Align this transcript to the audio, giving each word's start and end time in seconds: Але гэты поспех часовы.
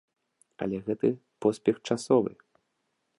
Але 0.65 0.79
гэты 0.87 1.11
поспех 1.47 1.75
часовы. 1.91 2.31